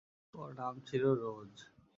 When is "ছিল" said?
0.87-1.03